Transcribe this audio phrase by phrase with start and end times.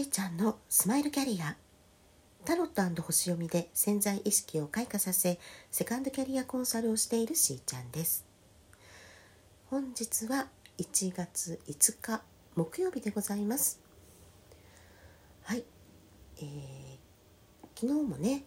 [0.00, 1.56] しーちゃんのスマイルキャリア。
[2.46, 5.38] タロット星読みで潜在意識を開花させ
[5.70, 8.24] セカンドキャリアコンサルをしているしーちゃんです。
[9.66, 10.46] 本日は
[10.78, 12.22] 1月5日
[12.56, 13.78] 木曜日でございます。
[15.42, 15.64] はい、
[16.38, 16.46] えー、
[17.78, 18.44] 昨日もね、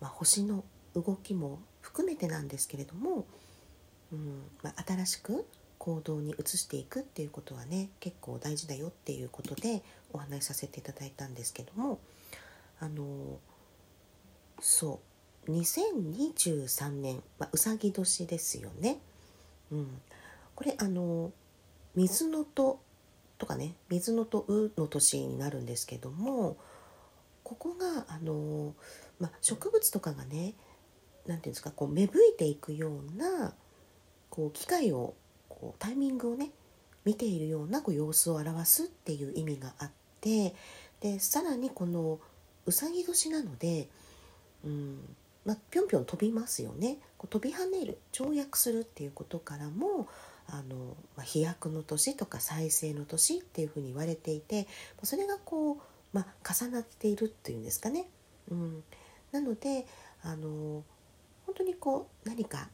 [0.00, 0.62] まあ、星の
[0.94, 3.26] 動きも含めてなんですけれども、
[4.12, 5.48] うんまあ、新しく
[5.80, 11.98] 行動に移していくっていうことはね結構大事だよっていうことでお話しさせていただいたんですけども
[12.80, 13.38] あの
[14.60, 15.00] そ
[15.46, 18.98] う2023年、まあ、うさぎ年ですよね。
[19.72, 20.00] うん、
[20.54, 21.32] これあの
[21.94, 22.78] 水のと
[23.38, 26.58] とかね水のとうの年になるんですけども
[27.42, 28.74] ここがあの、
[29.18, 30.54] まあ、植物とかがね何て
[31.26, 33.54] 言うんですかこう芽吹いていくような
[34.28, 35.14] こう機会を
[35.60, 36.50] こうタイミングをね
[37.04, 40.54] 見ているようなこう様子を表すっていう意味があって
[41.00, 42.18] でさらにこの
[42.66, 43.88] うさぎ年なので、
[44.64, 44.98] うん
[45.44, 50.08] まあ、ぴょんぴょん飛びますよねこう飛び跳ねる跳躍するっていうことからも
[50.46, 54.66] あの、まあ、飛躍の年とか再生の年っていうふうに言われていて
[55.02, 55.76] それがこう、
[56.12, 58.06] まあ、重なっているっていうんですかね。
[58.50, 58.82] うん、
[59.32, 59.86] なので
[60.22, 60.82] あの
[61.46, 62.68] 本当にこう何か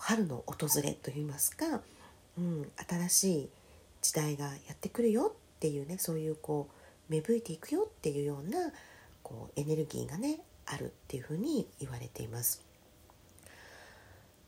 [0.00, 1.82] 春の訪れといいますか、
[2.38, 3.48] うん、新しい
[4.02, 6.68] 時代がやってくるよっていうねそういうこ
[7.08, 8.72] う芽吹いていくよっていうような
[9.22, 12.62] こうエネルギーがねあるっていうふうに言われています。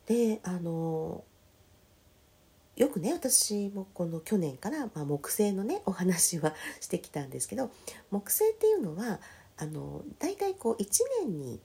[0.07, 1.23] であの
[2.75, 7.69] よくね私もこの去年から、まあ、木星のねお話はしてきたんですけど
[8.09, 9.19] 木星っていうのは
[9.57, 10.87] あの大体こう1
[11.21, 11.61] 年に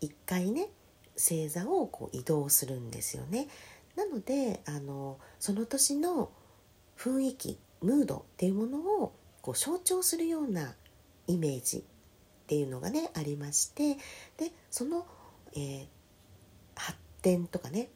[0.00, 0.68] 1回ね
[1.16, 3.48] 星座をこう移動するんですよね。
[3.96, 6.30] なのであのその年の
[6.96, 9.12] 雰囲気ムードっていうものを
[9.42, 10.74] こう象徴するような
[11.26, 11.82] イメージっ
[12.46, 13.94] ていうのがねありまして
[14.36, 15.06] でその、
[15.54, 15.86] えー、
[16.74, 17.88] 発展とかね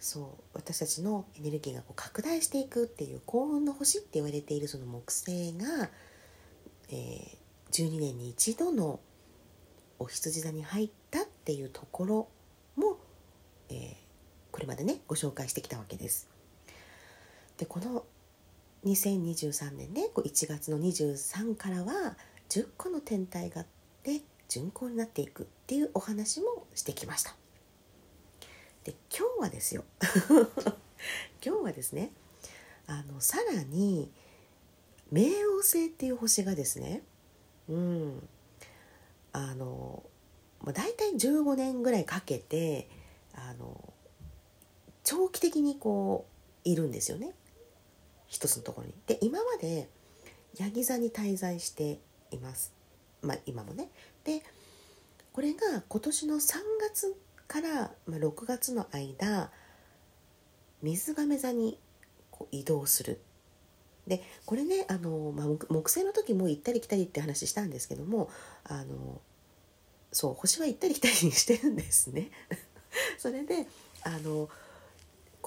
[0.00, 0.24] そう
[0.54, 5.88] 私たちのエネルギーがこう拡大していくっていう幸運の星って言われているその木星が、
[6.90, 7.36] えー、
[7.70, 9.00] 12年に一度の
[9.98, 12.28] お羊座に入ったっていうところ、
[14.68, 16.28] までねご紹介してきたわけです。
[17.56, 18.04] でこの
[18.84, 22.16] 2023年ね1月の23からは
[22.48, 23.64] 10個の天体が
[24.04, 27.34] で巡行になっていくっていうお話もしてきました。
[28.84, 29.84] で今日はですよ
[31.44, 32.12] 今日はですね
[32.86, 34.10] あのさらに
[35.12, 37.02] 冥王星っていう星がですね
[37.68, 38.28] うん
[39.32, 40.02] あの、
[40.64, 42.88] 大体15年ぐらいかけて
[43.34, 43.92] あの
[45.08, 46.26] 長期的にこ
[46.66, 47.32] ういるんですよね
[48.26, 48.94] 一つのところに。
[49.06, 49.88] で今まで
[50.58, 51.98] ヤギ座に滞在して
[52.30, 52.74] います。
[53.22, 53.88] まあ、今もね。
[54.24, 54.42] で
[55.32, 59.50] これが今年の3月から、ま、6月の間
[60.82, 61.78] 水亀座に
[62.30, 63.18] こう移動する。
[64.06, 68.28] でこれねあの、まあ、木星の時も行ったり来たりって話したんですけども
[68.64, 69.22] あの
[70.12, 72.30] そう星は行ったり来たりしてるんですね。
[73.16, 73.66] それで
[74.02, 74.50] あの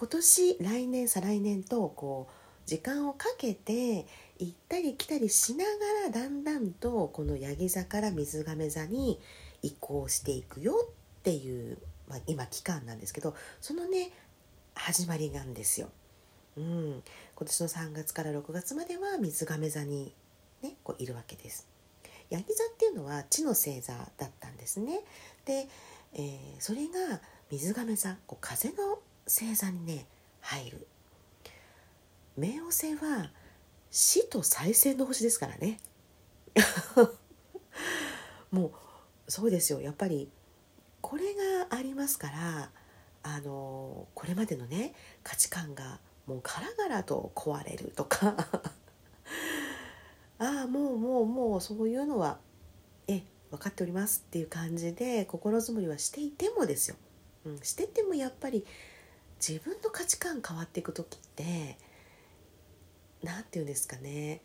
[0.02, 2.34] 今年来年再来年とこう
[2.68, 4.08] 時間をかけて
[4.40, 5.72] 行ったり来たりしなが
[6.08, 9.20] らだんだんとこのヤギ座から水亀座に
[9.62, 11.78] 移行していくよっていう、
[12.10, 14.12] まあ、今期間なんですけどそのね
[14.74, 15.90] 始まりなんですよ。
[16.58, 17.04] うん、
[17.36, 20.16] 今年の3月から6月までは水亀座に、
[20.64, 21.68] ね、こういるわけです。
[22.32, 25.02] ヤギ座っていうのは地の星座だったんですね。
[25.46, 25.68] で、
[26.16, 28.98] えー、それが水亀座こう風の
[29.32, 30.06] 星座にね
[30.42, 30.88] 入る。
[32.38, 33.32] 冥王星は
[33.90, 35.80] 死と再生の星ですからね。
[38.52, 38.74] も
[39.28, 40.30] うそうですよやっぱり
[41.00, 42.72] これがありますから
[43.24, 44.94] あのこれまでのね
[45.24, 48.36] 価値観がもうガラガラと壊れるとか
[50.40, 52.42] ああもうもうもうそういうのは
[53.08, 56.98] え分かっておりますっていう感じで心づもりはしていてもですよ、
[57.46, 58.66] うん、しててもやっぱり
[59.46, 61.78] 自分の価値観変わっていく時って
[63.24, 64.42] 何て言うんですかね。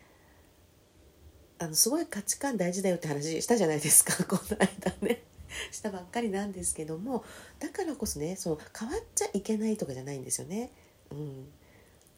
[1.58, 4.24] あのすごい価値観大事だよって話したじゃないですか。
[4.24, 5.22] この間ね。
[5.70, 7.24] したばっかりなんですけども。
[7.58, 10.70] だからこそねその変わっちゃいけないとかじゃないんですよね。
[11.10, 11.48] うん。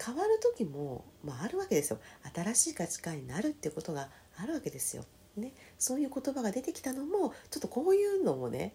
[0.05, 1.99] 変わる時も、まあ、あるわけですよ。
[2.35, 5.05] 新しい価値観になるっていうことがあるわけですよ。
[5.39, 8.75] ね、そういう言葉が出てきたのもちょっとこういうのもね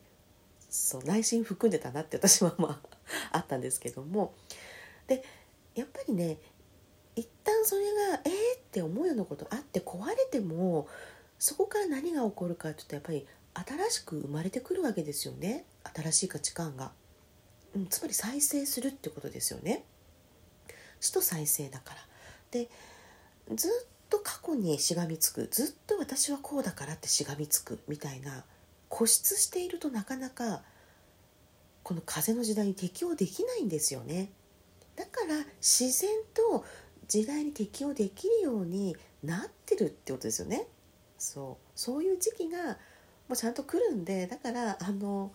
[0.69, 2.92] そう内心含んでたなって私はまあ
[3.31, 4.33] あったんですけども。
[5.07, 5.23] で
[5.75, 6.37] やっぱりね
[7.15, 10.87] 一旦それがえーって思うようなことあって壊れても
[11.39, 15.65] そこから何が起こるかって言うとやっぱり新しく生まれてくるわけですよね。
[15.93, 16.91] 新しい価値観が、
[17.75, 19.85] うん、つまり再生するってことですよね。
[20.99, 22.07] 死と再生だから。
[22.51, 22.69] で
[23.53, 23.71] ずっ
[24.09, 25.47] と過去にしがみつく。
[25.51, 28.45] ずっと私はこうだからってしがみつくみたいな
[28.89, 30.63] 固執しているとなかなか
[31.83, 34.31] この風の時代に適応できないんですよね。
[34.95, 36.63] だから自然と
[37.07, 40.67] 時代に適応できるようになってるってことですよね。
[41.17, 41.67] そう。
[41.75, 42.77] そういう時期が
[43.27, 45.31] もうちゃんと来るんでだからあの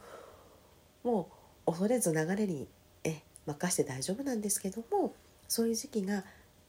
[1.02, 1.30] も
[1.66, 2.68] う恐れず流れに
[3.04, 5.14] え任して大丈夫なんですけども
[5.46, 6.24] そういう時期が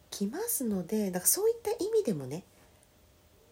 [0.09, 2.43] 来ますのでだからそういった意味でもね、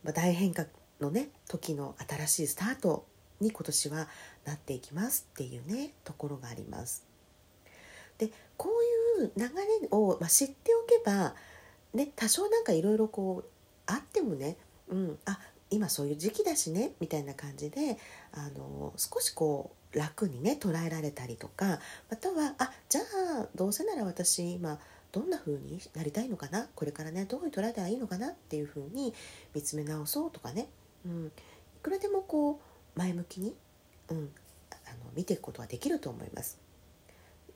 [0.04, 0.68] まあ、大変革
[1.00, 3.06] のね時の新しいスタート
[3.39, 4.07] に今年は
[4.45, 7.06] なっていきますっていうねところがあります。
[8.18, 8.69] でこ
[9.19, 11.36] ういう流れを、まあ、知っておけば、
[11.94, 13.50] ね、多少なんかいろいろこう
[13.86, 14.57] あってもね、
[14.89, 15.39] うん、あ
[15.69, 17.98] 今そういう時期だしねみたいな感じで
[18.34, 21.80] あの少しこう楽にね捉えられたりとか
[22.10, 23.01] またはあじゃ
[23.42, 24.80] あどうせなら私今
[25.12, 29.13] どんな風になりたいのかなこれからねどういう捉えたらいいのかなっていう風に
[29.54, 30.68] 見つめ直そうとかね、
[31.06, 31.31] うん、い
[31.81, 32.67] くらでもこう
[32.98, 33.56] 前向きに、
[34.10, 34.30] うん、
[34.72, 36.60] あの見ていくことができると思います。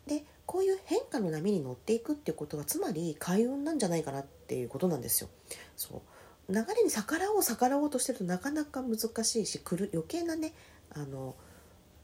[0.08, 5.30] でこういう変化の波に乗っていくっていうことはつまり開運なんじゃないかなっていうことなんですよ。
[5.76, 6.02] そ
[6.50, 10.54] う流れに逆らおう逆らおうとしてるとなかなか難しいしくる余計なね
[10.94, 11.36] あの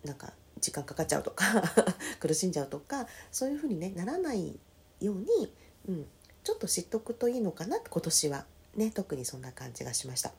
[0.03, 1.45] なんか時間かかっちゃうとか
[2.19, 4.57] 苦しんじゃうとかそういうふうに、ね、ならない
[5.01, 5.53] ように、
[5.89, 6.05] うん、
[6.43, 8.45] ちょっと知っとくといいのかな今年は
[8.75, 10.31] ね特にそんな感じがしました。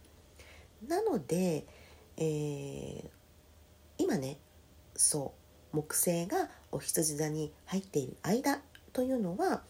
[0.86, 1.66] なので、
[2.18, 3.08] えー、
[3.98, 4.38] 今ね
[4.94, 5.32] そ
[5.72, 8.60] う木星がお羊座に入っている間
[8.92, 9.62] というのは、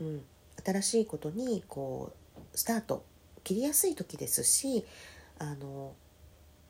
[0.00, 0.22] うん、
[0.64, 3.04] 新しいことにこうスタート
[3.44, 4.84] 切りやすい時ですし
[5.38, 5.92] あの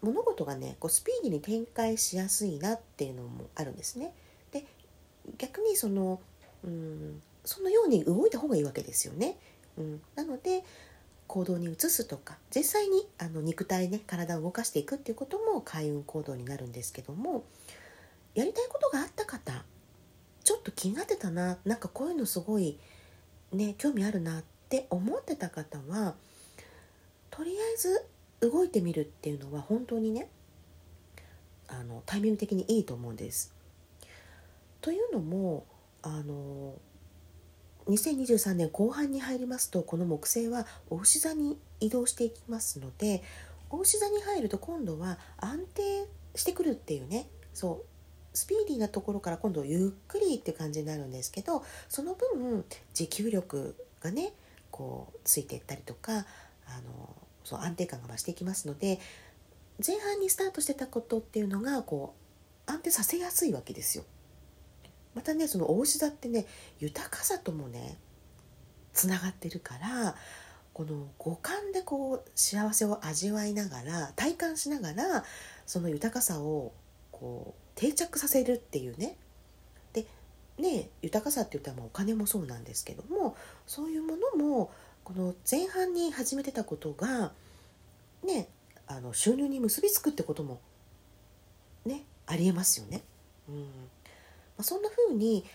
[0.03, 4.13] 物事がねこうスピーディーに展開しやすいなっていうのもあるんですね。
[4.51, 4.65] で
[5.39, 6.21] 逆にその、
[6.65, 9.37] うん、そのように動いた方がいいわけですよね。
[9.77, 10.65] うん、なので
[11.31, 17.45] 行動に移すとか実際にあの肉体ね体を動かしていくっていうことも開運行動になるんですけども
[18.35, 19.65] やりたいことがあった方
[20.43, 22.77] ちょっと気になってたななんかこういうのすごい
[23.53, 26.17] ね興味あるなって思ってた方は
[27.31, 28.05] とりあえず
[28.41, 30.29] 動いてみるっていうのは本当にね
[31.69, 33.55] あのタイミング的にいいと思うんです。
[34.81, 35.65] というのも
[36.03, 36.75] あの
[37.91, 43.23] 2023年後半に入りますとこの木星はお牛座に移動していきますので
[43.69, 47.87] お牛座に入ると今度は安定してくるっていうねそう
[48.33, 52.65] スピーディーなところから今度ゆっくりって感じになるんですけどその分
[52.95, 54.33] 持久力がね
[54.71, 56.25] こうついていったりとかあの
[57.45, 59.01] そう安定感が増していきますので
[59.85, 62.15] 前半にスタートしてたことっていうのがこ
[62.69, 64.05] う安定させやすいわけですよ。
[65.15, 66.47] またねその大牛座ってね
[66.79, 67.99] 豊かさともね
[68.93, 70.15] つながってるから
[70.73, 75.25] この五感でこう幸せを味わいながら体感しながら
[75.67, 76.73] その豊かさを
[77.11, 79.17] こう定着させるっていうね
[79.93, 80.07] で
[80.59, 84.71] ね豊かさって言ったらお金もそうなんですけどもそういうものも
[85.05, 87.33] この前半に始めてたことが
[88.25, 88.49] ね
[88.87, 90.61] あの収入に結びつくってことも
[91.85, 93.03] ねありえますよね。
[93.49, 93.90] うん
[94.61, 95.47] まあ、そんな風に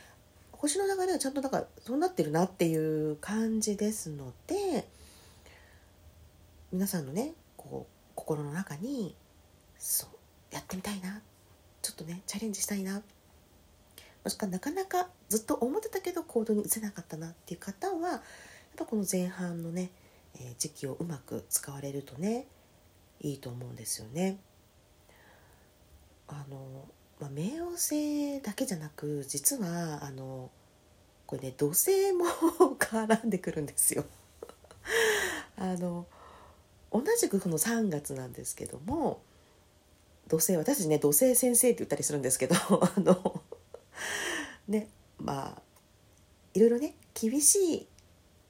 [0.51, 4.87] 星の流れはちゃんとだからそうなってるなっていう感じですので
[6.71, 9.13] 皆さんのねこう心の中に
[9.77, 11.21] そうやってみたいな
[11.83, 13.03] ちょっとねチャレンジしたいな
[14.23, 18.21] もしくはなかなかずっと思ってたけど行動に移せなかったなっていう方はやっ
[18.75, 19.91] ぱこの前半のね、
[20.33, 22.47] えー、時期をうまく使われるとね
[23.21, 24.39] いいと思うんですよね。
[26.27, 26.57] あの
[27.19, 30.51] まあ、冥王星だけじゃなく実はあの
[31.25, 32.25] これね土星も
[32.77, 34.05] 絡んでくるんですよ。
[35.57, 36.05] あの
[36.91, 39.21] 同じくこの3月なんですけども
[40.27, 43.41] 土星私ね土星先生って言ったりするんですけど あの
[44.67, 45.61] ねまあ
[46.53, 47.87] いろいろね厳しい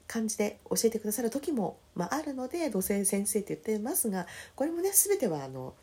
[0.06, 5.74] 感じで教えてくださる時も、まあ、あるので土星先生って言ってますがこれもね全てはあの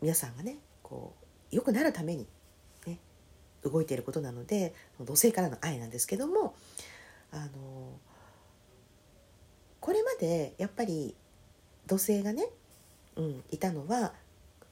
[0.00, 2.26] 皆さんがねこう良くなるために、
[2.86, 2.98] ね、
[3.62, 6.54] 動いていることなので土星からの愛なんですけども
[7.32, 7.50] あの
[9.80, 11.14] これまでやっぱり
[11.86, 12.46] 土星がね、
[13.16, 14.12] うん、いたのは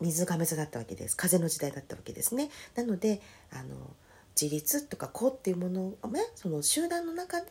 [0.00, 2.50] 水亀座だったわけです風の時代だったわけですね。
[2.74, 3.20] なので
[3.52, 3.76] あの
[4.40, 7.46] 自立とか子っていうものをねその集団の中で、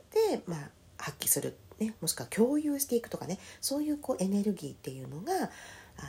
[0.46, 5.38] まあ、発揮する、ね、もしくは共有していくとかねそういうこうエネルギーっていうのがあ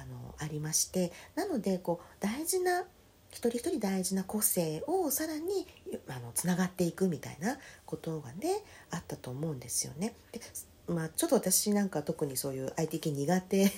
[0.06, 2.84] のありましてなのでこう大事な
[3.34, 5.66] 一人一人大事な個性をさらに
[6.08, 8.62] あのつながっていくみたいなことがね
[8.92, 10.14] あったと思うんですよね。
[10.30, 10.40] で
[10.86, 13.70] まあ、ちょっと私なんか特にそういう IT 系苦手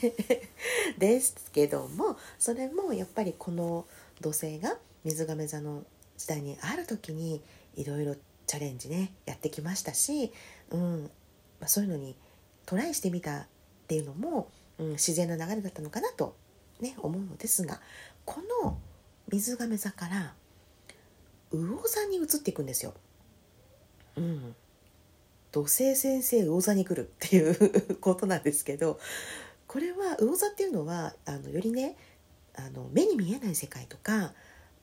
[0.99, 3.87] ですけどもそれもやっぱりこの
[4.21, 5.85] 土星が水亀座の
[6.19, 7.41] 時代にある時に
[7.77, 8.17] いろいろ
[8.49, 10.33] チャレンジねやってきましたし、
[10.71, 11.03] うん
[11.61, 12.17] まあ、そういうのに
[12.67, 13.47] トライしてみたっ
[13.87, 16.35] ていうのも、うん、自然な流れだったのかなと、
[16.81, 17.81] ね、思うのですが
[18.25, 18.79] この
[19.29, 20.35] 水亀座から
[21.53, 22.95] 魚座に移っていくんですよ。
[24.17, 24.55] うん、
[25.53, 28.99] 土星先生魚座に来るっていう ことなんですけど
[29.67, 31.97] これは魚座っていうのはあのよりね
[32.55, 34.33] あの目に見えない世界とか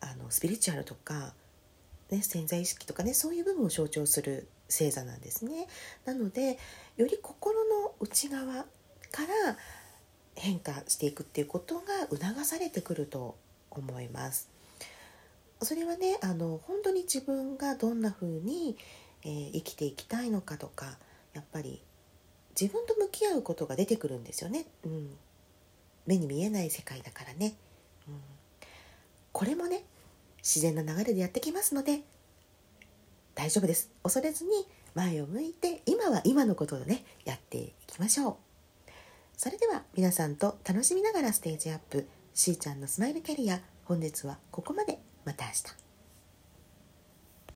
[0.02, 1.34] あのスピリチュアルとか、
[2.10, 5.68] ね、潜在意識とかねそういう部分を象徴する星座なんですね。
[6.06, 6.60] なので
[6.98, 8.66] より心の内側
[9.12, 9.58] から
[10.36, 13.38] 変化していくっていうことが促されてくると
[13.74, 14.50] 思います。
[15.62, 18.76] それはねあの本当に自分がどんな風に、
[19.24, 20.98] えー、生きていきたいのかとか
[21.34, 21.82] やっぱり
[22.60, 25.10] 自分と向き合うことが出てくるんですよね、うん、
[26.06, 27.56] 目に見えない世界だからね、
[28.08, 28.16] うん、
[29.32, 29.86] これもね
[30.40, 32.02] 自然な流れでやってきますので
[33.36, 33.90] 大丈夫です。
[34.04, 34.52] 恐れずに
[34.94, 38.36] 前を向いて今は今のことをねやっていきましょう。
[39.36, 43.62] それでは皆さんと楽しみながらステージアップしーちゃんのスマイルキャリア。
[43.86, 44.98] 本日はここまで。
[45.24, 45.83] また明日。